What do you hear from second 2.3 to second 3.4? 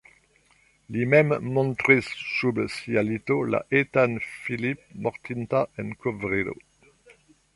sub sia lito